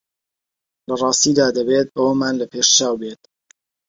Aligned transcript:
لە 0.87 0.93
ڕاستیدا 1.01 1.47
دەبێت 1.57 1.87
ئەوەمان 1.97 2.35
لە 2.41 2.45
پێشچاو 2.51 2.95
بێت 3.01 3.21